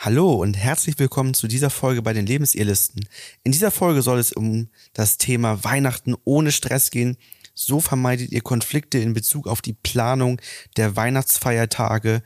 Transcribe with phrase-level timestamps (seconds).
[0.00, 3.08] Hallo und herzlich willkommen zu dieser Folge bei den Lebensehrlisten.
[3.42, 7.16] In dieser Folge soll es um das Thema Weihnachten ohne Stress gehen.
[7.52, 10.40] So vermeidet ihr Konflikte in Bezug auf die Planung
[10.76, 12.22] der Weihnachtsfeiertage.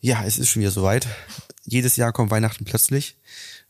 [0.00, 1.06] Ja, es ist schon wieder soweit.
[1.64, 3.16] Jedes Jahr kommt Weihnachten plötzlich.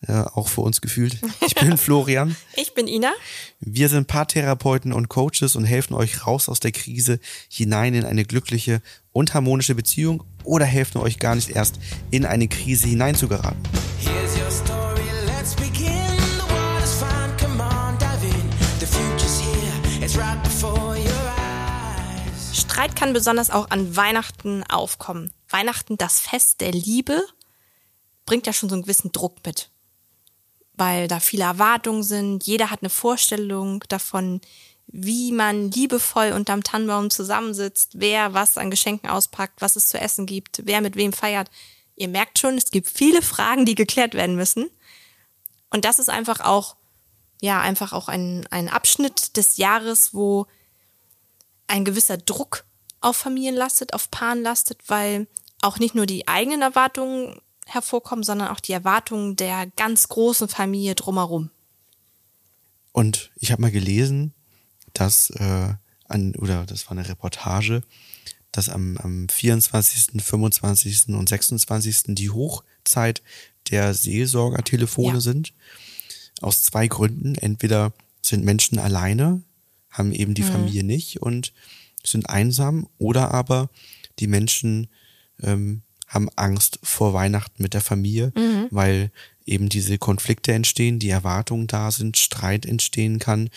[0.07, 1.19] Äh, auch für uns gefühlt.
[1.45, 2.37] Ich bin Florian.
[2.55, 3.13] Ich bin Ina.
[3.59, 7.19] Wir sind Paartherapeuten und Coaches und helfen euch raus aus der Krise
[7.49, 11.81] hinein in eine glückliche und harmonische Beziehung oder helfen euch gar nicht erst
[12.13, 13.59] in eine Krise hineinzugeraten.
[13.99, 15.89] Here's your story, let's begin.
[16.37, 18.51] The world is fine, come on, dive in.
[18.79, 22.57] The future's here, it's right before your eyes.
[22.57, 25.33] Streit kann besonders auch an Weihnachten aufkommen.
[25.49, 27.25] Weihnachten, das Fest der Liebe,
[28.27, 29.71] bringt ja schon so einen gewissen Druck mit.
[30.75, 32.45] Weil da viele Erwartungen sind.
[32.45, 34.41] Jeder hat eine Vorstellung davon,
[34.87, 40.27] wie man liebevoll unterm Tannenbaum zusammensitzt, wer was an Geschenken auspackt, was es zu essen
[40.27, 41.51] gibt, wer mit wem feiert.
[41.97, 44.71] Ihr merkt schon, es gibt viele Fragen, die geklärt werden müssen.
[45.71, 46.77] Und das ist einfach auch,
[47.41, 50.47] ja, einfach auch ein, ein Abschnitt des Jahres, wo
[51.67, 52.65] ein gewisser Druck
[53.01, 55.27] auf Familien lastet, auf Paaren lastet, weil
[55.63, 60.95] auch nicht nur die eigenen Erwartungen hervorkommen, sondern auch die Erwartungen der ganz großen Familie
[60.95, 61.51] drumherum.
[62.93, 64.33] Und ich habe mal gelesen,
[64.95, 65.75] dass äh,
[66.05, 67.83] an, oder das war eine Reportage,
[68.53, 71.09] dass am, am 24., 25.
[71.09, 72.03] und 26.
[72.09, 73.23] die Hochzeit
[73.71, 75.21] der Seelsorgertelefone Ja.
[75.21, 75.53] sind.
[76.41, 77.35] Aus zwei Gründen.
[77.35, 77.93] Entweder
[78.23, 79.43] sind Menschen alleine,
[79.91, 81.53] haben eben die Familie nicht und
[82.11, 83.71] sind einsam, oder aber
[84.19, 84.89] die Menschen
[85.43, 88.33] ähm, haben Angst vor Weihnachten mit der Familie,
[88.71, 89.11] weil
[89.45, 93.51] eben diese Konflikte entstehen, die Erwartungen da sind, Streit entstehen kann,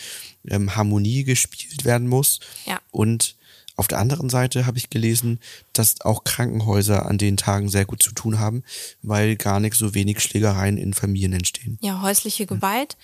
[0.46, 2.40] ähm, Harmonie gespielt werden muss.
[2.66, 2.80] Ja.
[2.90, 3.36] Und
[3.76, 5.40] auf der anderen Seite habe ich gelesen,
[5.72, 8.64] dass auch Krankenhäuser an den Tagen sehr gut zu tun haben,
[9.02, 11.78] weil gar nicht so wenig Schlägereien in Familien entstehen.
[11.80, 12.96] Ja, häusliche Gewalt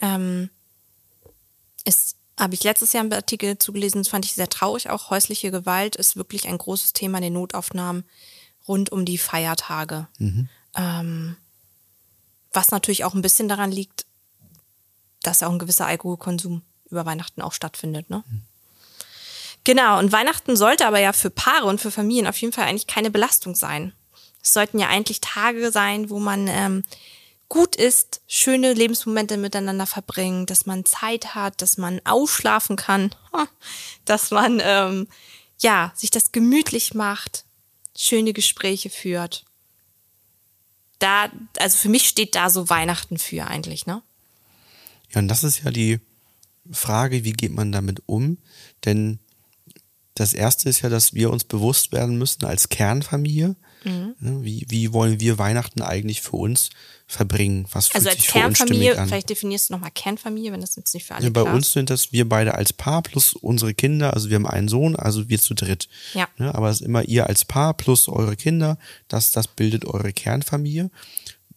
[0.00, 0.50] ähm,
[1.84, 5.10] ist, habe ich letztes Jahr einen Artikel zugelesen, das fand ich sehr traurig auch.
[5.10, 8.04] Häusliche Gewalt ist wirklich ein großes Thema in den Notaufnahmen
[8.68, 10.08] rund um die Feiertage.
[10.76, 11.36] Ähm,
[12.52, 14.06] was natürlich auch ein bisschen daran liegt,
[15.22, 18.22] dass auch ein gewisser Alkoholkonsum über Weihnachten auch stattfindet, ne?
[19.64, 22.86] Genau, und Weihnachten sollte aber ja für Paare und für Familien auf jeden Fall eigentlich
[22.86, 23.92] keine Belastung sein.
[24.40, 26.84] Es sollten ja eigentlich Tage sein, wo man ähm,
[27.48, 33.14] gut ist, schöne Lebensmomente miteinander verbringt, dass man Zeit hat, dass man ausschlafen kann,
[34.04, 35.08] dass man ähm,
[35.58, 37.44] ja sich das gemütlich macht,
[37.96, 39.44] schöne Gespräche führt.
[40.98, 44.02] Da, also für mich steht da so Weihnachten für eigentlich, ne?
[45.10, 46.00] Ja, und das ist ja die
[46.70, 48.38] Frage, wie geht man damit um?
[48.84, 49.20] Denn
[50.14, 53.54] das erste ist ja, dass wir uns bewusst werden müssen als Kernfamilie.
[53.86, 54.14] Mhm.
[54.18, 56.70] Ne, Wie, wie wollen wir Weihnachten eigentlich für uns
[57.06, 57.66] verbringen?
[57.70, 60.74] Was fühlt Also als sich für uns Kernfamilie, vielleicht definierst du nochmal Kernfamilie, wenn das
[60.74, 63.32] jetzt nicht für alle Ja, bei klar uns sind das wir beide als Paar plus
[63.32, 65.88] unsere Kinder, also wir haben einen Sohn, also wir zu dritt.
[66.14, 66.26] Ja.
[66.36, 68.76] Ne, aber es ist immer ihr als Paar plus eure Kinder,
[69.06, 70.90] das, das bildet eure Kernfamilie.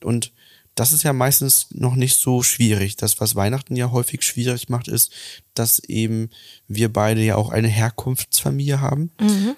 [0.03, 0.31] Und
[0.79, 2.95] das ist ja meistens noch nicht so schwierig.
[2.95, 5.11] Das, was Weihnachten ja häufig schwierig macht, ist,
[5.53, 6.29] dass eben
[6.69, 9.11] wir beide ja auch eine Herkunftsfamilie haben.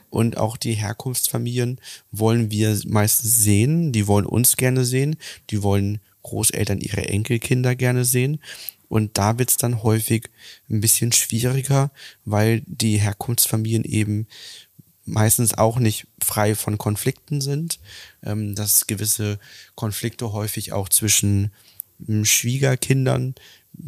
[0.10, 1.80] Und auch die Herkunftsfamilien
[2.12, 3.92] wollen wir meistens sehen.
[3.92, 5.16] Die wollen uns gerne sehen.
[5.52, 8.40] Die wollen Großeltern ihre Enkelkinder gerne sehen.
[8.88, 10.28] Und da wird's dann häufig
[10.72, 11.92] ein bisschen schwieriger,
[12.26, 14.26] weil die Herkunftsfamilien eben
[15.06, 17.80] meistens auch nicht frei von Konflikten sind,
[18.24, 19.40] ähm, dass gewisse
[19.76, 21.52] Konflikte häufig auch zwischen
[22.08, 23.36] ähm, Schwiegerkindern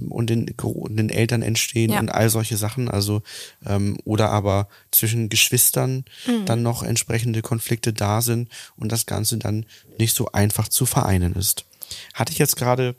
[0.09, 1.99] und den, den Eltern entstehen Ja.
[1.99, 3.21] und all solche Sachen, also
[3.65, 6.05] ähm, oder aber zwischen Geschwistern
[6.45, 9.65] dann noch entsprechende Konflikte da sind und das Ganze dann
[9.99, 11.65] nicht so einfach zu vereinen ist.
[12.13, 12.95] Hatte ich jetzt gerade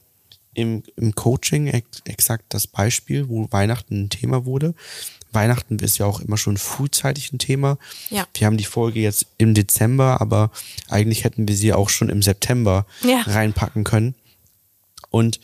[0.53, 4.75] im, im Coaching ex exakt das Beispiel, wo Weihnachten ein Thema wurde.
[5.35, 7.79] Weihnachten ist ja auch immer schon frühzeitig ein Thema.
[8.11, 8.27] Ja.
[8.35, 10.51] Wir haben die Folge jetzt im Dezember, aber
[10.89, 13.23] eigentlich hätten wir sie auch schon im September Ja.
[13.23, 14.15] reinpacken können.
[15.11, 15.41] Und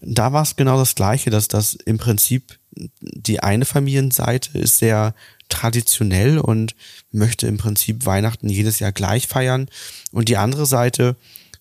[0.00, 2.58] da war es genau das Gleiche, dass das im Prinzip
[3.00, 5.14] die eine Familienseite ist sehr
[5.48, 6.76] traditionell und
[7.10, 9.68] möchte im Prinzip Weihnachten jedes Jahr gleich feiern.
[10.12, 11.16] Und die andere Seite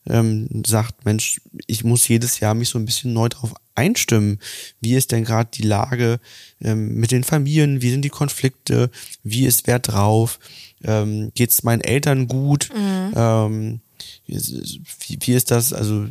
[0.09, 4.39] ähm, sagt, Mensch, ich muss jedes Jahr mich so ein bisschen neu drauf einstimmen.
[4.81, 6.19] Wie ist denn gerade die Lage
[6.61, 7.81] ähm, mit den Familien?
[7.81, 8.89] Wie sind die Konflikte?
[9.23, 10.39] Wie ist wer drauf?
[10.83, 12.69] Ähm, Geht es meinen Eltern gut?
[13.15, 13.81] Ähm,
[14.27, 15.73] wie, wie ist das?
[15.73, 16.07] Also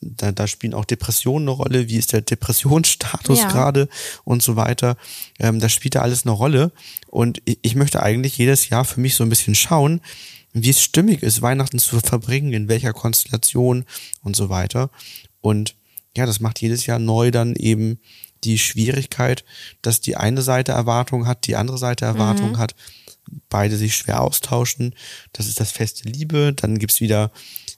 [0.00, 1.88] da, da spielen auch Depressionen eine Rolle.
[1.88, 3.48] Wie ist der Depressionsstatus Ja.
[3.48, 3.88] gerade
[4.24, 4.96] und so weiter?
[5.38, 6.72] Ähm, das spielt da alles eine Rolle.
[7.08, 10.00] Und ich, ich möchte eigentlich jedes Jahr für mich so ein bisschen schauen,
[10.52, 13.84] wie es stimmig ist, Weihnachten zu verbringen, in welcher Konstellation
[14.22, 14.90] und so weiter.
[15.40, 15.76] Und
[16.16, 17.98] ja, das macht jedes Jahr neu dann eben
[18.44, 19.44] die Schwierigkeit,
[19.82, 22.74] dass die eine Seite Erwartung hat, die andere Seite Erwartung hat,
[23.48, 24.94] beide sich schwer austauschen.
[25.32, 26.52] Das ist das feste Liebe.
[26.54, 27.30] Dann gibt's wieder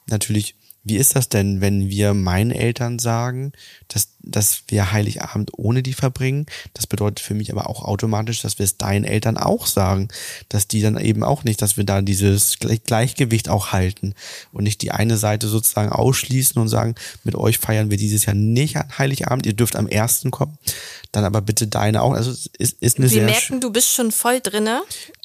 [0.07, 3.53] natürlich, wie ist das denn, wenn wir meinen Eltern sagen,
[3.89, 6.47] dass, dass wir Heiligabend ohne die verbringen?
[6.75, 10.09] Das bedeutet für mich aber auch automatisch, dass wir es deinen Eltern auch sagen,
[10.49, 14.15] dass die dann eben auch nicht, dass wir da dieses Gle- Gleichgewicht auch halten
[14.53, 16.95] und nicht die eine Seite sozusagen ausschließen und sagen,
[17.25, 20.59] mit euch feiern wir dieses Jahr nicht an Heiligabend, ihr dürft am ersten kommen,
[21.13, 22.13] dann aber bitte deine auch.
[22.13, 24.83] Also es ist, ist eine Wir sehr merken, du bist schon voll drinne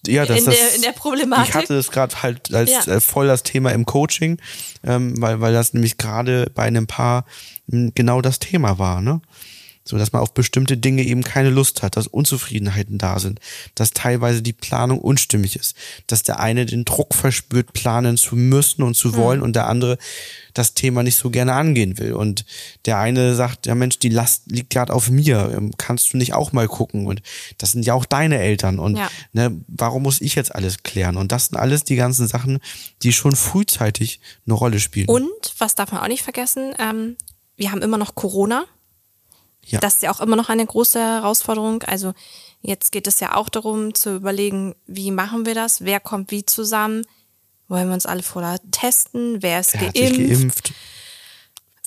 [0.07, 1.49] ja, das, in, das, der, in der Problematik.
[1.49, 2.85] Ich hatte es gerade halt als Ja.
[2.85, 4.37] äh, voll das Thema im Coaching,
[4.83, 7.25] ähm, weil, weil das nämlich gerade bei einem Paar
[7.67, 9.21] genau das Thema war, ne?
[9.87, 13.39] So, dass man auf bestimmte Dinge eben keine Lust hat, dass Unzufriedenheiten da sind,
[13.75, 15.75] dass teilweise die Planung unstimmig ist,
[16.07, 19.99] dass der eine den Druck verspürt, planen zu müssen und zu wollen und der andere
[20.55, 22.13] das Thema nicht so gerne angehen will.
[22.13, 22.45] Und
[22.85, 26.33] der eine sagt, ja Mensch, die Last liegt gerade auf mir, ähm, kannst du nicht
[26.33, 27.05] auch mal gucken?
[27.05, 27.21] Und
[27.59, 28.79] das sind ja auch deine Eltern.
[28.79, 29.07] Und Ja.
[29.33, 31.15] ne, warum muss ich jetzt alles klären?
[31.15, 32.57] Und das sind alles die ganzen Sachen,
[33.03, 35.09] die schon frühzeitig eine Rolle spielen.
[35.09, 35.29] Und,
[35.59, 37.17] was darf man auch nicht vergessen, ähm,
[37.57, 38.65] wir haben immer noch Corona.
[39.65, 39.79] ja.
[39.79, 41.83] Das ist ja auch immer noch eine große Herausforderung.
[41.83, 42.13] Also
[42.61, 45.81] jetzt geht es ja auch darum zu überlegen, wie machen wir das?
[45.81, 47.05] Wer kommt wie zusammen?
[47.67, 49.41] Wollen wir uns alle vorher testen?
[49.41, 50.29] Wer ist Wer geimpft?
[50.29, 50.73] geimpft?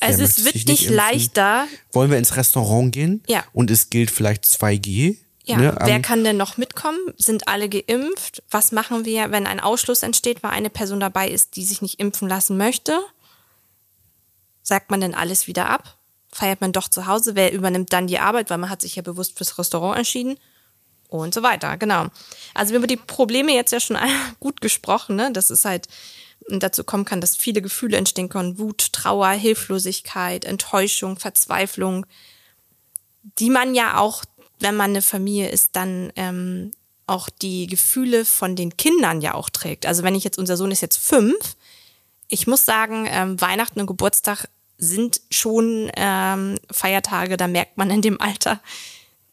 [0.01, 0.95] Also es wird nicht impfen?
[0.97, 1.67] leichter.
[1.93, 3.23] Wollen wir ins Restaurant gehen?
[3.27, 3.45] Ja.
[3.53, 5.17] Und es gilt vielleicht 2G?
[5.45, 5.77] Ja, Ne?
[5.85, 6.99] wer Am- kann denn noch mitkommen?
[7.17, 8.43] Sind alle geimpft?
[8.51, 11.99] Was machen wir, wenn ein Ausschluss entsteht, weil eine Person dabei ist, die sich nicht
[12.01, 12.99] impfen lassen möchte?
[14.69, 15.97] Sagt man denn alles wieder ab?
[16.31, 17.35] Feiert man doch zu Hause?
[17.35, 20.39] Wer übernimmt dann die Arbeit, weil man hat sich ja bewusst fürs Restaurant entschieden?
[21.09, 22.09] Und so weiter, genau.
[22.53, 23.97] Also wir haben über die Probleme jetzt ja schon
[24.41, 25.33] gut gesprochen, ne?
[25.33, 25.89] Das ist halt
[26.51, 28.59] dazu kommen kann, dass viele Gefühle entstehen können.
[28.59, 32.05] Wut, Trauer, Hilflosigkeit, Enttäuschung, Verzweiflung,
[33.39, 34.23] die man ja auch,
[34.61, 36.73] wenn man eine Familie ist, dann ähm,
[37.07, 39.87] auch die Gefühle von den Kindern ja auch trägt.
[39.87, 41.57] Also wenn ich jetzt, unser Sohn ist jetzt fünf,
[42.29, 44.47] ich muss sagen, ähm, Weihnachten und Geburtstag
[44.79, 48.61] sind schon ähm, Feiertage, da merkt man in dem Alter,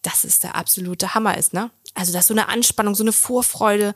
[0.02, 1.72] dass es der absolute Hammer ist, ne?
[1.94, 3.96] Also das ist so eine Anspannung, so eine Vorfreude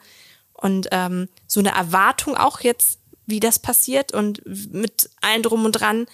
[0.54, 5.74] und ähm, so eine Erwartung auch jetzt, wie das passiert und mit allem drum und
[5.74, 6.06] dran.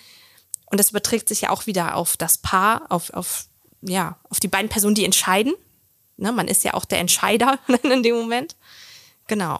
[0.66, 3.46] Und das überträgt sich ja auch wieder auf das Paar, auf, auf,
[3.82, 5.54] ja, auf die beiden Personen, die entscheiden.
[6.18, 8.56] Ne, man ist ja auch der Entscheider in dem Moment.
[9.28, 9.60] Genau.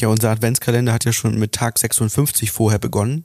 [0.00, 3.24] Ja, unser Adventskalender hat ja schon mit Tag 56 vorher begonnen.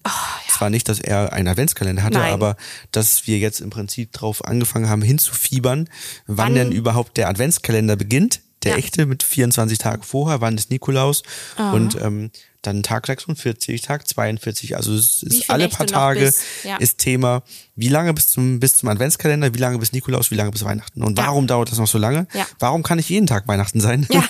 [0.49, 2.33] Zwar nicht, dass er einen Adventskalender hatte, Oh, Nein.
[2.33, 2.55] aber
[2.91, 5.89] dass wir jetzt im Prinzip drauf angefangen haben, hinzufiebern,
[6.27, 8.41] wann, Wann- denn überhaupt der Adventskalender beginnt.
[8.63, 8.77] Der Ja.
[8.77, 11.23] echte mit 24 Tagen vorher, wann ist Nikolaus
[11.55, 11.71] Ah.
[11.71, 12.29] und ähm,
[12.61, 14.75] dann Tag 46, Tag 42.
[14.75, 16.33] Also es ist alle Nächte paar Tage
[16.65, 16.75] ja.
[16.75, 17.41] ist Thema,
[17.75, 21.01] wie lange bis zum, bis zum Adventskalender, wie lange bis Nikolaus, wie lange bis Weihnachten.
[21.01, 21.27] Und Ja.
[21.27, 22.27] warum dauert das noch so lange?
[22.33, 22.45] Ja.
[22.59, 24.05] Warum kann nicht jeden Tag Weihnachten sein?
[24.11, 24.25] Ja.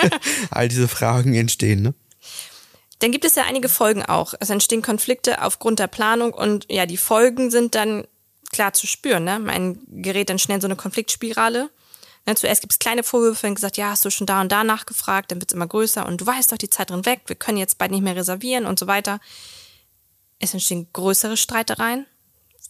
[0.50, 1.94] All diese Fragen entstehen, ne?
[3.00, 4.32] Dann gibt es ja einige Folgen auch.
[4.40, 8.04] Es entstehen Konflikte aufgrund der Planung und ja, die Folgen sind dann
[8.50, 9.24] klar zu spüren.
[9.24, 9.40] Ne?
[9.40, 11.68] Man gerät dann schnell in so eine Konfliktspirale.
[12.26, 14.64] Ne, zuerst gibt es kleine Vorwürfe und gesagt, ja, hast du schon da und da
[14.64, 17.36] nachgefragt, dann wird es immer größer und du weißt doch, die Zeit drin weg, wir
[17.36, 19.20] können jetzt bald nicht mehr reservieren und so weiter.
[20.38, 22.06] Es entstehen größere Streitereien,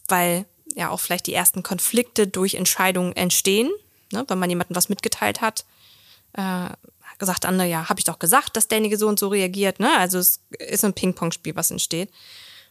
[0.07, 0.45] weil
[0.75, 3.71] ja auch vielleicht die ersten Konflikte durch Entscheidungen entstehen,
[4.11, 5.65] ne, wenn man jemandem was mitgeteilt hat
[6.35, 6.69] äh,
[7.17, 9.79] gesagt andere, ja, habe ich doch gesagt, dass derjenige so und so reagiert.
[9.79, 9.89] Ne?
[9.97, 12.09] Also es ist ein Ping-Pong-Spiel, was entsteht.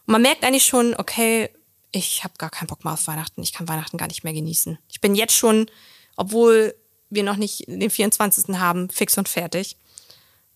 [0.07, 1.50] Und man merkt eigentlich schon, okay,
[1.93, 3.43] ich habe gar keinen Bock mehr auf Weihnachten.
[3.43, 4.79] Ich kann Weihnachten gar nicht mehr genießen.
[4.91, 5.71] Ich bin jetzt schon,
[6.16, 6.75] obwohl
[7.11, 8.56] wir noch nicht den 24.
[8.56, 9.76] haben, fix und fertig.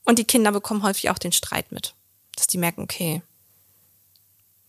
[0.04, 1.94] Und die Kinder bekommen häufig auch den Streit mit.
[2.36, 3.22] Dass die merken, okay,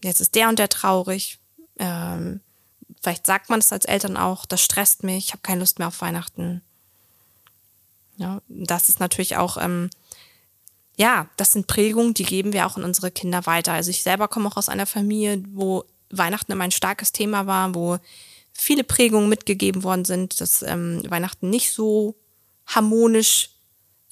[0.03, 1.39] jetzt ist der und der traurig.
[1.77, 2.41] Ähm,
[3.01, 5.88] vielleicht sagt man es als Eltern auch, das stresst mich, ich habe keine Lust mehr
[5.88, 6.62] auf Weihnachten.
[8.17, 9.89] Ja, das ist natürlich auch, ähm,
[10.98, 13.72] ja, das sind Prägungen, die geben wir auch in unsere Kinder weiter.
[13.72, 17.74] Also ich selber komme auch aus einer Familie, wo Weihnachten immer ein starkes Thema war,
[17.74, 17.98] wo
[18.60, 22.16] viele Prägungen mitgegeben worden sind, dass ähm, Weihnachten nicht so
[22.66, 23.51] harmonisch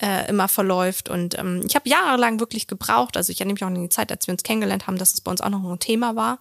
[0.01, 1.09] äh, immer verläuft.
[1.09, 4.11] Und ähm, ich habe jahrelang wirklich gebraucht, also ich erinnere mich auch an die Zeit,
[4.11, 6.39] als wir uns kennengelernt haben, dass es bei uns auch noch ein Thema war,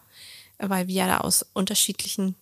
[0.58, 2.36] äh, weil wir da aus unterschiedlichen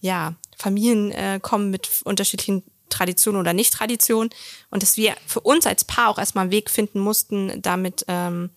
[0.00, 4.30] ja, Familien äh, kommen mit unterschiedlichen Traditionen oder Nicht-Traditionen
[4.70, 8.50] und dass wir für uns als Paar auch erstmal einen Weg finden mussten, damit ähm,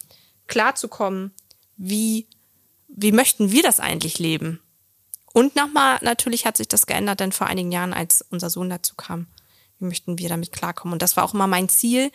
[0.48, 1.32] klarzukommen,
[1.76, 2.28] wie,
[2.88, 4.62] wie möchten wir das eigentlich leben.
[5.34, 8.96] Und nochmal, natürlich hat sich das geändert, denn vor einigen Jahren, als unser Sohn dazu
[8.96, 9.28] kam,
[9.80, 10.94] wie möchten wir damit klarkommen.
[10.94, 12.12] Und das war auch immer mein Ziel,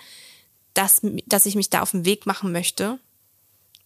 [0.74, 2.98] dass, dass ich mich da auf den Weg machen möchte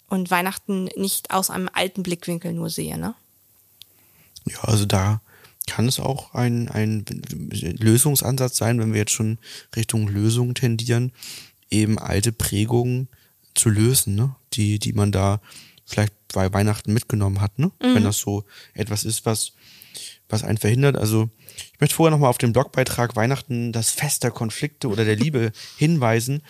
[0.09, 2.99] und Weihnachten nicht aus einem alten Blickwinkel nur sehe.
[2.99, 3.15] Ne?
[4.45, 5.21] Ja, also da
[5.67, 7.05] kann es auch ein, ein
[7.79, 9.39] Lösungsansatz sein, wenn wir jetzt schon
[9.77, 11.13] Richtung Lösung tendieren,
[11.71, 13.09] eben alte Prägungen
[13.55, 14.35] zu lösen, ne?
[14.53, 15.41] die, die man da
[15.87, 17.73] vielleicht bei Weihnachten mitgenommen hat, ne?
[17.81, 18.45] wenn das so
[18.75, 19.53] etwas ist, was,
[20.29, 20.97] was einen verhindert.
[20.97, 21.31] Also
[21.73, 25.53] ich möchte vorher nochmal auf den Blogbeitrag Weihnachten, das Fest der Konflikte oder der Liebe
[25.77, 26.43] hinweisen.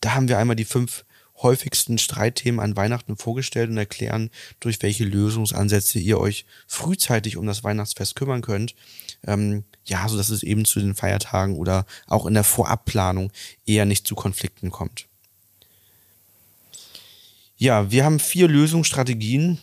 [0.00, 1.04] Da haben wir einmal die fünf
[1.42, 7.62] häufigsten Streitthemen an Weihnachten vorgestellt und erklären, durch welche Lösungsansätze ihr euch frühzeitig um das
[7.64, 8.74] Weihnachtsfest kümmern könnt.
[9.26, 13.32] Ähm, ja, so dass es eben zu den Feiertagen oder auch in der Vorabplanung
[13.66, 15.08] eher nicht zu Konflikten kommt.
[17.58, 19.58] Ja, wir haben vier Lösungsstrategien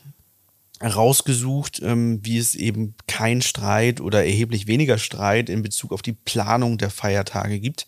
[0.82, 6.14] rausgesucht, ähm, wie es eben kein Streit oder erheblich weniger Streit in Bezug auf die
[6.14, 7.88] Planung der Feiertage gibt.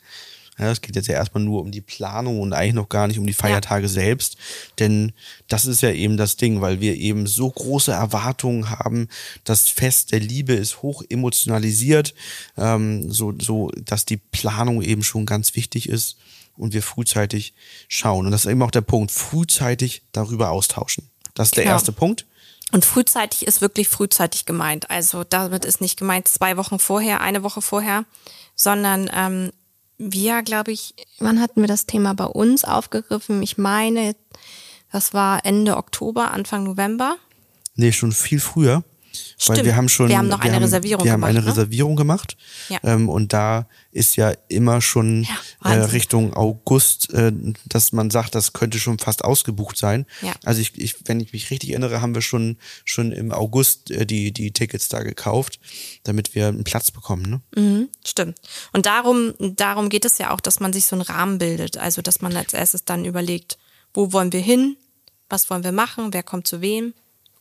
[0.58, 3.20] Ja, es geht jetzt ja erstmal nur um die Planung und eigentlich noch gar nicht
[3.20, 4.38] um die Feiertage selbst.
[4.80, 5.12] Denn
[5.50, 9.10] das ist ja eben das Ding, weil wir eben so große Erwartungen haben.
[9.44, 12.14] Das Fest der Liebe ist hoch emotionalisiert,
[12.58, 16.16] ähm, so, so, dass die Planung eben schon ganz wichtig ist
[16.58, 17.54] und wir frühzeitig
[17.88, 18.26] schauen.
[18.26, 21.10] Und das ist eben auch der Punkt, frühzeitig darüber austauschen.
[21.34, 21.76] Das ist der Genau.
[21.76, 22.26] erste Punkt.
[22.72, 24.90] Und frühzeitig ist wirklich frühzeitig gemeint.
[24.90, 28.06] Also damit ist nicht gemeint zwei Wochen vorher, eine Woche vorher,
[28.56, 29.52] sondern ähm,
[29.98, 33.42] wir, glaube ich, wann hatten wir das Thema bei uns aufgegriffen?
[33.44, 34.16] Ich meine,
[34.92, 37.18] das war Ende Oktober, Anfang November.
[37.76, 38.84] Nee, schon viel früher.
[39.46, 39.66] Weil Stimmt.
[39.66, 40.10] wir haben schon.
[40.10, 41.62] Wir haben noch eine Reservierung Wir haben eine gemacht, ne?
[41.62, 42.38] Reservierung gemacht.
[42.70, 42.80] Ja.
[42.84, 45.24] Ähm, und da ist ja immer schon
[45.64, 45.84] Ja, äh.
[45.84, 47.32] Richtung August, äh,
[47.66, 50.06] dass man sagt, das könnte schon fast ausgebucht sein.
[50.22, 50.34] Ja.
[50.44, 54.06] Also ich, ich, wenn ich mich richtig erinnere, haben wir schon schon im August äh,
[54.06, 55.60] die die Tickets da gekauft,
[56.04, 57.42] damit wir einen Platz bekommen.
[57.56, 57.62] Ne?
[57.62, 58.40] Mhm, stimmt.
[58.74, 61.78] Und darum, darum geht es ja auch, dass man sich so einen Rahmen bildet.
[61.78, 63.58] Also, dass man als erstes dann überlegt,
[63.94, 64.78] wo wollen wir hin?
[65.30, 66.14] Was wollen wir machen?
[66.14, 66.94] Wer kommt zu wem?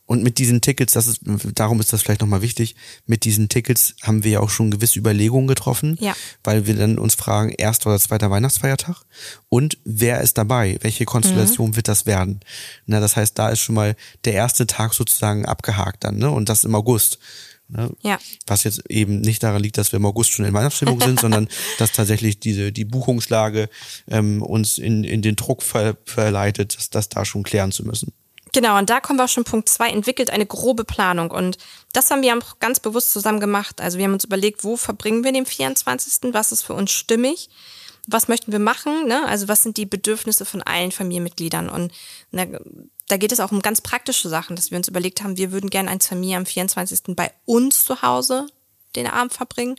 [0.06, 1.20] Und mit diesen Tickets, das ist,
[1.54, 2.74] darum ist das vielleicht nochmal wichtig,
[3.06, 6.14] mit diesen Tickets haben wir ja auch schon gewisse Überlegungen getroffen, Ja.
[6.42, 8.96] weil wir dann uns fragen, erster oder zweiter Weihnachtsfeiertag
[9.48, 10.78] und wer ist dabei?
[10.82, 11.76] Welche Konstellation Mhm.
[11.76, 12.40] wird das werden?
[12.84, 16.30] Na, das heißt, da ist schon mal der erste Tag sozusagen abgehakt dann, ne?
[16.30, 17.18] Und das im August.
[17.68, 17.90] Ne?
[18.02, 18.18] Ja.
[18.46, 21.48] Was jetzt eben nicht daran liegt, dass wir im August schon in Weihnachtsstimmung sind, sondern
[21.78, 23.70] dass tatsächlich diese, die Buchungslage
[24.10, 28.12] ähm, uns in, in den Druck ver, verleitet, das, das da schon klären zu müssen.
[28.54, 31.32] Genau, und da kommen wir auch schon Punkt zwei, entwickelt eine grobe Planung.
[31.32, 31.58] Und
[31.92, 33.80] das haben wir auch ganz bewusst zusammen gemacht.
[33.80, 37.50] Also wir haben uns überlegt, wo verbringen wir den 24., was ist für uns stimmig,
[38.06, 39.26] was möchten wir machen, ne?
[39.26, 41.68] also was sind die Bedürfnisse von allen Familienmitgliedern.
[41.68, 41.92] Und
[42.30, 42.46] na,
[43.08, 45.68] da geht es auch um ganz praktische Sachen, dass wir uns überlegt haben, wir würden
[45.68, 47.16] gerne als Familie am 24.
[47.16, 48.46] bei uns zu Hause
[48.94, 49.74] den Abend verbringen,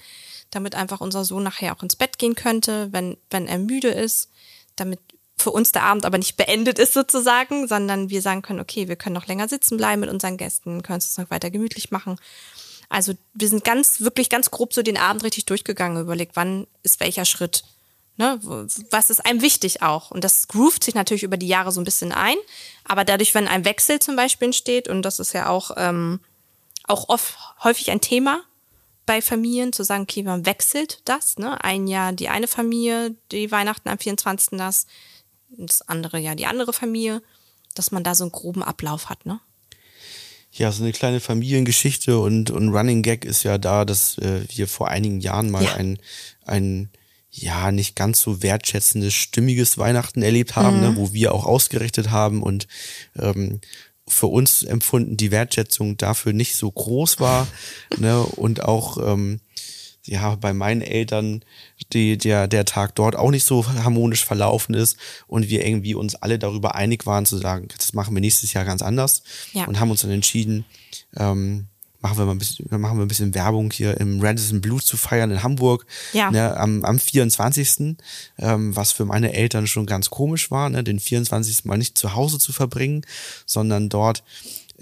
[0.50, 4.30] damit einfach unser Sohn nachher auch ins Bett gehen könnte, wenn, wenn er müde ist,
[4.76, 5.00] damit
[5.38, 8.96] für uns der Abend aber nicht beendet ist sozusagen, sondern wir sagen können, okay, wir
[8.96, 12.18] können noch länger sitzen bleiben mit unseren Gästen, können es uns noch weiter gemütlich machen.
[12.90, 17.00] Also wir sind ganz, wirklich ganz grob so den Abend richtig durchgegangen, überlegt, wann ist
[17.00, 17.64] welcher Schritt.
[18.18, 18.40] Ne?
[18.92, 20.12] Was ist einem wichtig auch?
[20.12, 22.38] Und das groovt sich natürlich über die Jahre so ein bisschen ein.
[22.86, 26.20] Aber dadurch, wenn ein Wechsel zum Beispiel entsteht, und das ist ja auch, ähm,
[26.86, 28.42] auch oft, häufig ein Thema
[29.06, 31.38] bei Familien, zu sagen, okay, man wechselt das.
[31.38, 31.62] Ne?
[31.64, 34.58] Ein Jahr die eine Familie, die Weihnachten am 24.
[34.58, 34.88] das,
[35.58, 37.22] das andere Jahr die andere Familie,
[37.74, 39.26] dass man da so einen groben Ablauf hat.
[39.26, 39.40] Ne?
[40.52, 44.68] Ja, so eine kleine Familiengeschichte und, und Running Gag ist ja da, dass äh, wir
[44.68, 45.74] vor einigen Jahren mal Ja.
[45.74, 46.00] ein,
[46.46, 46.90] ein
[47.32, 52.42] ja nicht ganz so wertschätzendes, stimmiges Weihnachten erlebt haben, ne, wo wir auch ausgerichtet haben
[52.42, 52.68] und
[53.20, 53.60] ähm,
[54.08, 57.48] für uns empfunden die Wertschätzung dafür nicht so groß war
[57.98, 59.42] ne, und auch ähm,
[60.06, 61.44] ja, bei meinen Eltern
[61.94, 64.98] die, der, der Tag dort auch nicht so harmonisch verlaufen ist
[65.28, 68.66] und wir irgendwie uns alle darüber einig waren zu sagen, das machen wir nächstes Jahr
[68.66, 69.66] ganz anders Ja.
[69.66, 70.66] und haben uns dann entschieden,
[71.18, 71.68] ähm,
[72.02, 74.96] machen wir mal ein bisschen, machen wir ein bisschen Werbung hier im Radisson Blue zu
[74.96, 76.30] feiern in Hamburg Ja.
[76.30, 77.96] ne, am, am 24.
[78.38, 81.66] Ähm, was für meine Eltern schon ganz komisch war, ne, den 24.
[81.66, 83.02] mal nicht zu Hause zu verbringen,
[83.48, 84.24] sondern dort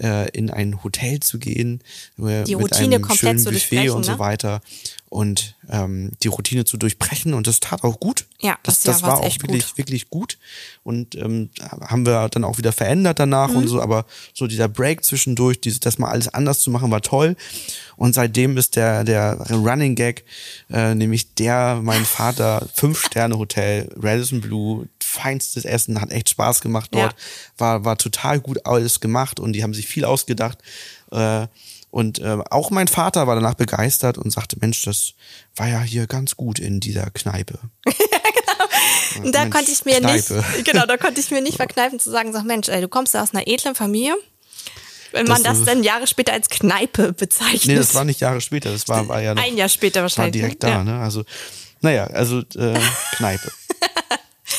[0.00, 1.80] äh, in ein Hotel zu gehen
[2.18, 4.18] äh, Die mit Routine einem komplett schönen zu Buffet und so ne?
[4.18, 4.60] weiter
[5.08, 8.26] und ähm, die Routine zu durchbrechen und das tat auch gut.
[8.40, 9.78] Ja, das, das das war auch wirklich gut.
[9.78, 10.38] wirklich gut
[10.82, 13.56] und ähm, haben wir dann auch wieder verändert danach Mhm.
[13.56, 17.00] und so, aber so dieser Break zwischendurch, dieses, das mal alles anders zu machen, war
[17.02, 17.36] toll
[17.96, 20.24] und seitdem ist der der Running Gag
[20.70, 26.60] äh, nämlich der mein Vater fünf Sterne Hotel Radisson Blue feinstes Essen hat echt Spaß
[26.60, 27.18] gemacht dort Ja.
[27.58, 30.58] war war total gut alles gemacht und die haben sich viel ausgedacht
[31.12, 31.46] äh,
[31.90, 35.12] und äh, auch mein Vater war danach begeistert und sagte, Mensch, das
[35.54, 37.58] war ja hier ganz gut in dieser Kneipe.
[39.22, 40.44] Und da Mensch, konnte ich mir Kneipe.
[40.56, 43.14] nicht, genau, da konnte ich mir nicht verkneifen zu sagen, sag Mensch, ey, du kommst
[43.14, 44.16] ja aus einer edlen Familie.
[45.12, 47.66] Wenn man Das das, dann Jahre später als Kneipe bezeichnet.
[47.66, 50.02] Nee, das war nicht Jahre später, das war, war ja noch, ein Jahr später war
[50.04, 50.32] wahrscheinlich.
[50.42, 50.68] direkt ne?
[50.68, 50.84] da, Ja.
[50.84, 50.98] ne?
[50.98, 51.24] Also,
[51.80, 52.80] naja, also äh,
[53.12, 53.52] Kneipe.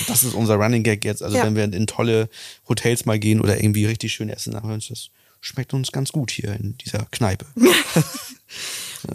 [0.07, 1.23] Das ist unser Running Gag jetzt.
[1.23, 1.43] Also Ja.
[1.43, 2.29] wenn wir in tolle
[2.67, 5.09] Hotels mal gehen oder irgendwie richtig schön essen, dann Mensch, das
[5.41, 7.45] schmeckt uns ganz gut hier in dieser Kneipe.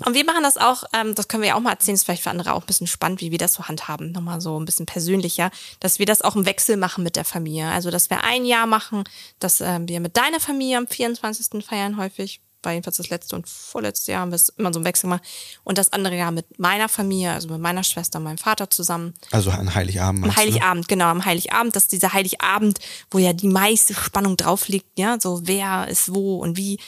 [0.04, 2.22] Und wir machen das auch, ähm, das können wir ja auch mal erzählen, ist vielleicht
[2.22, 4.12] für andere auch ein bisschen spannend, wie wir das so handhaben.
[4.12, 7.68] Nochmal so ein bisschen persönlicher, dass wir das auch im Wechsel machen mit der Familie.
[7.68, 9.04] Also, dass wir ein Jahr machen,
[9.40, 11.64] dass ähm, wir mit deiner Familie am 24.
[11.64, 12.40] feiern häufig.
[12.62, 15.22] War jedenfalls das letzte und vorletzte Jahr haben wir es immer so im Wechsel gemacht.
[15.64, 19.14] Und das andere Jahr mit meiner Familie, also mit meiner Schwester und meinem Vater zusammen.
[19.30, 20.24] Also an Heiligabend.
[20.24, 20.36] Am du, ne?
[20.36, 22.78] Heiligabend, genau, am Heiligabend, dass dieser Heiligabend,
[23.10, 26.78] wo ja die meiste Spannung drauf liegt, ja, so wer ist wo und wie,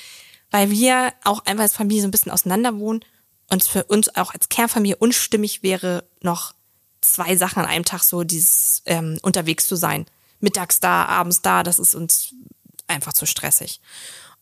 [0.51, 3.05] weil wir auch einfach als Familie so ein bisschen auseinander wohnen
[3.51, 6.55] und es für uns auch als Kernfamilie unstimmig wäre, noch
[7.01, 10.07] zwei Sachen an einem Tag so dieses ähm, unterwegs zu sein.
[10.41, 12.35] Mittags da, abends da, das ist uns
[12.87, 13.81] einfach zu stressig.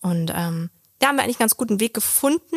[0.00, 2.56] Und ähm, da haben wir eigentlich einen ganz guten Weg gefunden.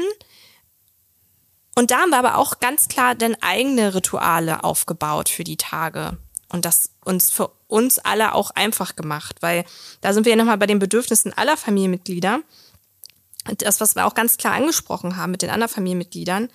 [1.76, 6.18] Und da haben wir aber auch ganz klar dann eigene Rituale aufgebaut für die Tage.
[6.50, 9.66] Und das uns für uns alle auch einfach gemacht, weil
[10.02, 12.42] da sind wir ja nochmal bei den Bedürfnissen aller Familienmitglieder.
[13.50, 16.50] Und das, was wir auch ganz klar angesprochen haben mit den anderen Familienmitgliedern,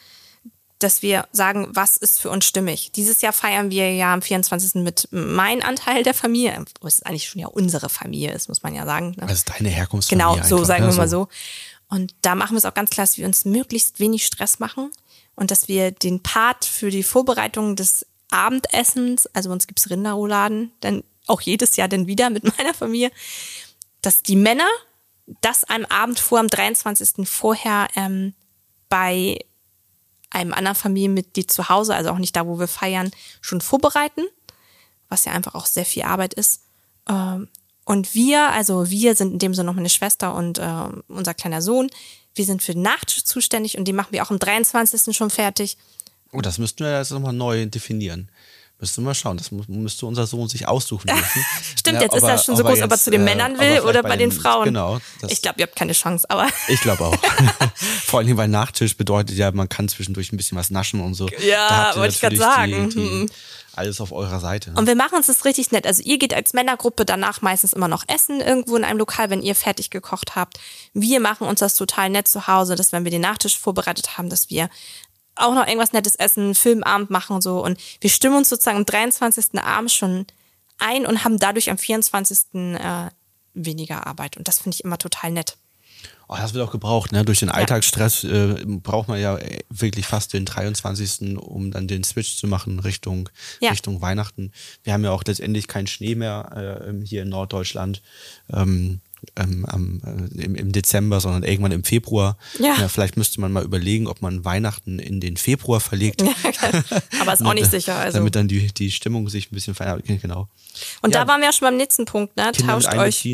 [0.79, 2.93] dass wir sagen, was ist für uns stimmig.
[2.93, 4.77] Dieses Jahr feiern wir ja am 24.
[4.77, 8.75] mit meinem Anteil der Familie, wo es eigentlich schon ja unsere Familie ist, muss man
[8.75, 9.17] ja sagen.
[9.17, 9.29] Ne?
[9.29, 10.35] Also deine Herkunftsfamilie.
[10.35, 10.93] Genau, so einfach, sagen ne?
[10.93, 11.29] wir mal so.
[11.89, 14.91] Und da machen wir es auch ganz klar, dass wir uns möglichst wenig Stress machen
[15.35, 21.03] und dass wir den Part für die Vorbereitung des Abendessens, also uns gibt's Rinderrouladen, dann
[21.27, 23.11] auch jedes Jahr dann wieder mit meiner Familie,
[24.03, 24.69] dass die Männer
[25.41, 27.29] das am Abend vor, am 23.
[27.29, 28.35] vorher ähm,
[28.89, 29.39] bei
[30.31, 34.23] einem anderen Familienmitglied zu Hause, also auch nicht da, wo wir feiern, schon vorbereiten,
[35.09, 36.63] was ja einfach auch sehr viel Arbeit ist.
[37.09, 37.49] Ähm,
[37.89, 41.63] und wir, also wir sind in dem Sinne noch meine Schwester und äh, unser kleiner
[41.63, 41.89] Sohn,
[42.35, 45.17] wir sind für den Nachtisch zuständig und die machen wir auch am 23.
[45.17, 45.79] schon fertig.
[46.35, 48.31] Oh, das müssten wir jetzt nochmal neu definieren.
[48.81, 49.37] Müssten wir mal schauen.
[49.37, 51.45] Das müsste unser Sohn sich aussuchen dürfen.
[51.79, 53.57] Stimmt, Ja, jetzt ist er schon so groß, ob er jetzt, zu den äh, Männern
[53.57, 54.67] er will oder bei den Frauen.
[54.67, 55.01] Genau.
[55.27, 57.17] Ich glaube, ihr habt keine Chance, aber Ich glaube auch.
[58.07, 61.29] Vor allem, weil Nachtisch bedeutet ja, man kann zwischendurch ein bisschen was naschen und so.
[61.45, 62.91] Ja, wollte ich natürlich sagen.
[62.91, 63.27] Die, Hm.
[63.27, 63.33] die,
[63.75, 64.71] alles auf eurer Seite.
[64.73, 64.79] Ne?
[64.79, 65.87] Und wir machen uns das richtig nett.
[65.87, 69.41] Also ihr geht als Männergruppe danach meistens immer noch essen irgendwo in einem Lokal, wenn
[69.43, 70.59] ihr fertig gekocht habt.
[70.95, 74.29] Wir machen uns das total nett zu Hause, dass wenn wir den Nachtisch vorbereitet haben,
[74.31, 74.69] dass wir
[75.39, 77.65] auch noch irgendwas Nettes essen, einen Filmabend machen und so.
[77.65, 79.59] Und wir stimmen uns sozusagen am 23.
[79.61, 80.27] Abend schon
[80.79, 82.55] ein und haben dadurch am 24.
[82.55, 83.09] Äh,
[83.55, 84.37] weniger Arbeit.
[84.37, 85.57] Und das finde ich immer total nett.
[86.31, 87.25] Oh, das wird auch gebraucht, ne?
[87.25, 92.05] Durch den Alltagsstress äh, braucht man ja äh, wirklich fast den 23., um dann den
[92.05, 93.71] Switch zu machen Richtung, Ja.
[93.71, 94.53] Richtung Weihnachten.
[94.85, 98.03] Wir haben ja auch letztendlich keinen Schnee mehr äh, hier in Norddeutschland.
[98.53, 99.01] Ähm,
[99.37, 102.39] ähm, am, äh, im, im Dezember, sondern irgendwann im Februar.
[102.59, 102.89] Ja.
[102.89, 106.23] vielleicht müsste man mal überlegen, ob man Weihnachten in den Februar verlegt.
[107.21, 107.97] Aber ist auch nicht sicher.
[107.97, 108.19] Also.
[108.19, 110.05] Damit dann die, die Stimmung sich ein bisschen verändert.
[110.23, 110.49] Genau.
[111.03, 111.25] Und Ja.
[111.25, 112.51] da waren wir ja schon beim nächsten Punkt, ne?
[112.55, 113.25] Kinder Tauscht euch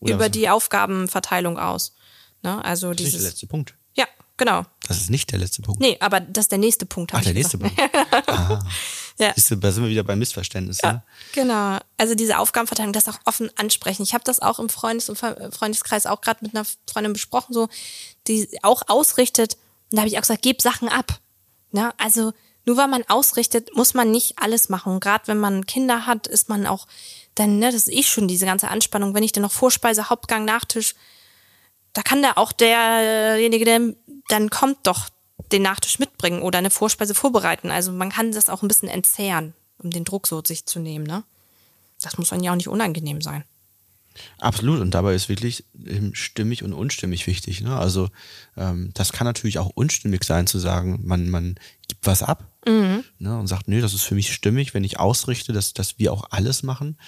[0.00, 0.30] über was?
[0.30, 1.94] die Aufgabenverteilung aus.
[2.42, 2.64] Ne?
[2.64, 3.32] Also Das ist nicht der dieses.
[3.32, 3.74] letzte Punkt.
[3.96, 4.64] Ja, genau.
[4.88, 5.80] Das ist nicht der letzte Punkt.
[5.80, 7.12] Nee, aber das ist der nächste Punkt.
[7.14, 7.76] Ach, der nächste gesagt.
[7.76, 8.28] Punkt.
[8.28, 8.60] Ah.
[9.18, 9.32] Ja.
[9.34, 10.80] Siehst du, da sind wir wieder beim Missverständnis.
[10.82, 11.02] Ne?
[11.32, 11.78] Genau.
[11.96, 14.02] Also diese Aufgabenverteilung, das auch offen ansprechen.
[14.02, 17.68] Ich habe das auch im Freundes- und Freundeskreis auch gerade mit einer Freundin besprochen, so
[18.28, 19.54] die auch ausrichtet.
[19.90, 21.20] Und da habe ich auch gesagt, gib Sachen ab.
[21.72, 21.92] Ne?
[21.98, 22.32] Also
[22.64, 25.00] nur weil man ausrichtet, muss man nicht alles machen.
[25.00, 26.86] Gerade wenn man Kinder hat, ist man auch
[27.34, 29.14] dann, ne, das ist eh schon diese ganze Anspannung.
[29.14, 30.94] Wenn ich dann noch Vorspeise, Hauptgang, Nachtisch,
[31.92, 33.80] da kann da auch derjenige, der
[34.28, 35.08] dann kommt, doch
[35.52, 37.70] den Nachtisch mitbringen oder eine Vorspeise vorbereiten.
[37.70, 41.06] Also man kann das auch ein bisschen entzehren, um den Druck so sich zu nehmen.
[41.06, 41.24] Ne?
[42.00, 43.44] Das muss dann ja auch nicht unangenehm sein.
[44.38, 44.80] Absolut.
[44.80, 47.60] Und dabei ist wirklich ähm, stimmig und unstimmig wichtig.
[47.60, 47.76] Ne?
[47.76, 48.08] Also
[48.56, 51.54] ähm, das kann natürlich auch unstimmig sein zu sagen, man, man
[51.86, 52.44] gibt was ab
[53.18, 53.38] ne?
[53.38, 56.24] und sagt, nee, das ist für mich stimmig, wenn ich ausrichte, dass, dass wir auch
[56.30, 56.98] alles machen.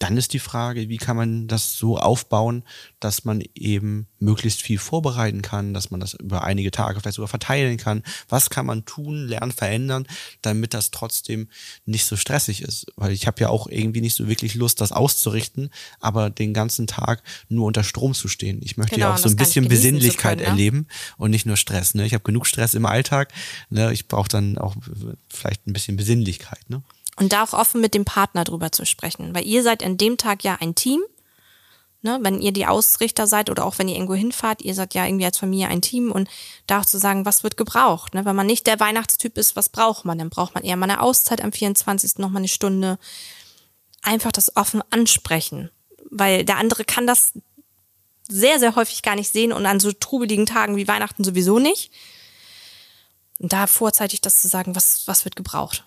[0.00, 2.64] Dann ist die Frage, wie kann man das so aufbauen,
[3.00, 7.28] dass man eben möglichst viel vorbereiten kann, dass man das über einige Tage vielleicht sogar
[7.28, 8.02] verteilen kann.
[8.28, 10.06] Was kann man tun, lernen, verändern,
[10.40, 11.48] damit das trotzdem
[11.84, 12.86] nicht so stressig ist?
[12.96, 16.86] Weil ich habe ja auch irgendwie nicht so wirklich Lust, das auszurichten, aber den ganzen
[16.86, 18.60] Tag nur unter Strom zu stehen.
[18.62, 20.48] Ich möchte Genau, ja auch so ein bisschen Besinnlichkeit können, ne?
[20.48, 20.86] erleben
[21.18, 21.94] und nicht nur Stress.
[21.94, 22.06] Ne?
[22.06, 23.34] Ich habe genug Stress im Alltag.
[23.68, 23.92] Ne?
[23.92, 24.76] Ich brauche dann auch
[25.28, 26.70] vielleicht ein bisschen Besinnlichkeit.
[26.70, 26.82] Ne?
[27.16, 29.34] Und da auch offen mit dem Partner drüber zu sprechen.
[29.34, 31.00] Weil ihr seid an dem Tag ja ein Team.
[32.02, 35.04] Ne, wenn ihr die Ausrichter seid oder auch wenn ihr irgendwo hinfahrt, ihr seid ja
[35.04, 36.30] irgendwie als Familie ein Team und
[36.66, 38.14] da auch zu sagen, was wird gebraucht.
[38.14, 38.24] Ne?
[38.24, 40.16] Wenn man nicht der Weihnachtstyp ist, was braucht man?
[40.16, 42.16] Dann braucht man eher mal eine Auszeit am 24.
[42.16, 42.98] noch mal eine Stunde.
[44.00, 45.70] Einfach das offen ansprechen.
[46.08, 47.34] Weil der andere kann das
[48.30, 51.92] sehr, sehr häufig gar nicht sehen und an so trubeligen Tagen wie Weihnachten sowieso nicht.
[53.38, 55.84] Und da vorzeitig das zu sagen, was, was wird gebraucht.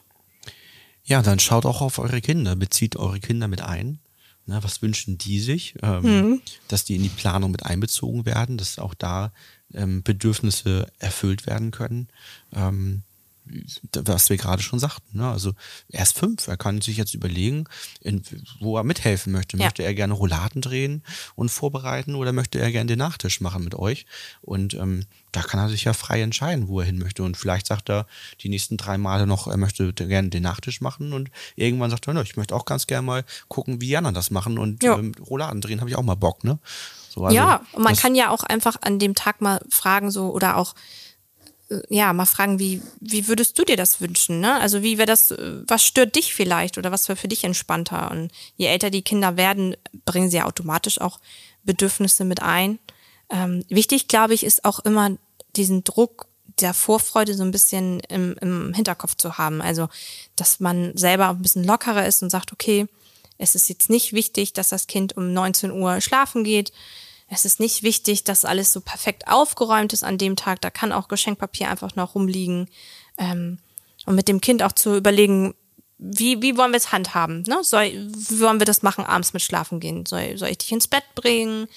[1.05, 3.99] Ja, dann schaut auch auf eure Kinder, bezieht eure Kinder mit ein.
[4.45, 6.41] Na, was wünschen die sich, ähm, Mhm.
[6.67, 9.31] dass die in die Planung mit einbezogen werden, dass auch da
[9.73, 12.09] ähm, Bedürfnisse erfüllt werden können.
[12.53, 13.03] Ähm,
[13.93, 15.17] was wir gerade schon sagten.
[15.17, 15.29] Ne?
[15.29, 15.53] Also
[15.89, 17.65] er ist fünf, er kann sich jetzt überlegen,
[18.01, 18.23] in,
[18.59, 19.57] wo er mithelfen möchte.
[19.57, 19.65] Ja.
[19.65, 21.03] Möchte er gerne Rouladen drehen
[21.35, 24.05] und vorbereiten oder möchte er gerne den Nachtisch machen mit euch?
[24.41, 27.23] Und ähm, da kann er sich ja frei entscheiden, wo er hin möchte.
[27.23, 28.07] Und vielleicht sagt er
[28.41, 32.13] die nächsten drei Male noch, er möchte gerne den Nachtisch machen und irgendwann sagt er,
[32.13, 34.97] "Na, ich möchte auch ganz gerne mal gucken, wie anderen das machen und Ja.
[34.97, 36.43] ähm, Rouladen drehen habe ich auch mal Bock.
[36.43, 36.59] Ne?
[37.09, 40.31] So, also ja, und man kann ja auch einfach an dem Tag mal fragen, so,
[40.31, 40.73] oder auch,
[41.89, 44.59] ja, mal fragen, wie, wie würdest du dir das wünschen, ne?
[44.59, 48.11] Also, wie wäre das, äh, was stört dich vielleicht oder was wäre für dich entspannter?
[48.11, 51.19] Und je älter die Kinder werden, bringen sie ja automatisch auch
[51.63, 52.79] Bedürfnisse mit ein.
[53.29, 55.17] Ähm, wichtig, glaube ich, ist auch immer
[55.55, 56.27] diesen Druck
[56.59, 59.61] der Vorfreude so ein bisschen im, im Hinterkopf zu haben.
[59.61, 59.89] Also,
[60.35, 62.87] dass man selber ein bisschen lockerer ist und sagt, okay,
[63.37, 66.71] es ist jetzt nicht wichtig, dass das Kind um 19 Uhr schlafen geht.
[67.27, 70.61] Es ist nicht wichtig, dass alles so perfekt aufgeräumt ist an dem Tag.
[70.61, 72.69] Da kann auch Geschenkpapier einfach noch rumliegen.
[73.17, 73.59] Ähm,
[74.05, 75.53] und mit dem Kind auch zu überlegen,
[75.97, 77.43] wie, wie wollen wir es handhaben?
[77.47, 77.63] Ne?
[77.63, 80.05] Soll, wie wollen wir das machen, abends mit Schlafen gehen?
[80.05, 81.67] Soll, soll ich dich ins Bett bringen?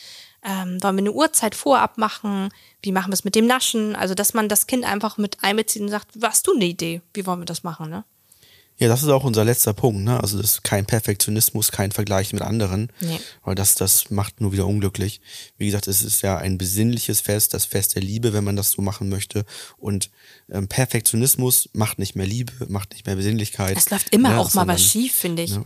[0.42, 2.50] Ähm, wollen wir eine Uhrzeit vorab machen?
[2.82, 3.94] Wie machen wir es mit dem Naschen?
[3.94, 7.02] Also, dass man das Kind einfach mit einbezieht und sagt, hast du eine Idee?
[7.14, 7.90] Wie wollen wir das machen?
[7.90, 8.04] Ne?
[8.78, 10.20] Ja, das ist auch unser letzter Punkt, ne?
[10.20, 12.92] Also das ist kein Perfektionismus, kein Vergleich mit anderen.
[13.00, 13.18] Nee.
[13.42, 15.22] Weil das, das macht nur wieder unglücklich.
[15.56, 18.72] Wie gesagt, es ist ja ein besinnliches Fest, das Fest der Liebe, wenn man das
[18.72, 19.46] so machen möchte.
[19.78, 20.10] Und
[20.50, 23.78] ähm, Perfektionismus macht nicht mehr Liebe, macht nicht mehr Besinnlichkeit.
[23.78, 25.52] Es läuft immer Ja, auch mal was sondern- schief, finde ich.
[25.52, 25.64] Ja.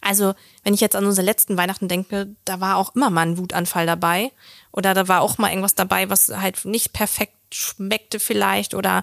[0.00, 3.38] Also, wenn ich jetzt an unsere letzten Weihnachten denke, da war auch immer mal ein
[3.38, 4.30] Wutanfall dabei.
[4.70, 8.74] Oder da war auch mal irgendwas dabei, was halt nicht perfekt schmeckte vielleicht.
[8.74, 9.02] Oder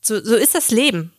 [0.00, 1.12] so, so ist das Leben.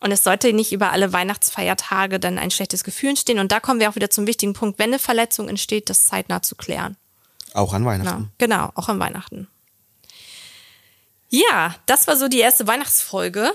[0.00, 3.38] Und es sollte nicht über alle Weihnachtsfeiertage dann ein schlechtes Gefühl entstehen.
[3.38, 6.42] Und da kommen wir auch wieder zum wichtigen Punkt, wenn eine Verletzung entsteht, das zeitnah
[6.42, 6.96] zu klären.
[7.54, 8.32] Auch an Weihnachten.
[8.38, 9.48] genau, auch an Weihnachten.
[11.30, 13.52] Ja, das war so die erste Weihnachtsfolge.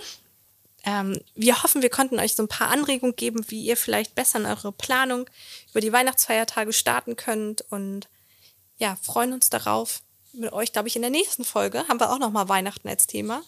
[0.83, 4.39] Ähm, wir hoffen, wir konnten euch so ein paar Anregungen geben, wie ihr vielleicht besser
[4.39, 5.29] in eure Planung
[5.71, 8.07] über die Weihnachtsfeiertage starten könnt und
[8.77, 10.01] ja, freuen uns darauf.
[10.31, 13.41] Mit euch, glaube ich, in der nächsten Folge haben wir auch nochmal Weihnachten als Thema.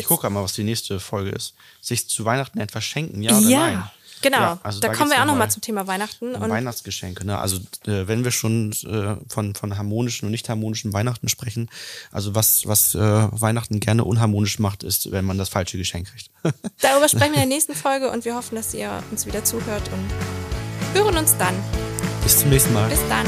[0.00, 1.54] Ich gucke mal, was die nächste Folge ist.
[1.80, 3.90] Sich zu Weihnachten etwas schenken, ja oder ja, nein?
[4.22, 4.38] genau.
[4.38, 6.34] Ja, also da, da kommen wir auch noch nochmal mal zum Thema Weihnachten.
[6.34, 7.26] Um Und Weihnachtsgeschenke.
[7.26, 7.38] Ne?
[7.38, 7.56] Also
[7.86, 11.68] äh, wenn wir schon äh, von, von harmonischen und nicht harmonischen Weihnachten sprechen,
[12.12, 16.30] also was, was äh, Weihnachten gerne unharmonisch macht, ist, wenn man das falsche Geschenk kriegt.
[16.80, 19.90] darüber sprechen wir in der nächsten Folge und wir hoffen, dass ihr uns wieder zuhört
[19.92, 21.54] und hören uns dann.
[22.22, 22.88] Bis zum nächsten Mal.
[22.88, 23.26] Bis dann.